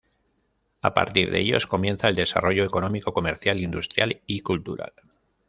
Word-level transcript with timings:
A 0.81 0.95
partir 0.95 1.29
de 1.29 1.41
ellos, 1.41 1.67
comienza 1.67 2.07
el 2.09 2.15
desarrollo 2.15 2.63
económico, 2.63 3.13
comercial, 3.13 3.59
industrial 3.59 4.19
y 4.25 4.39
cultural. 4.41 4.93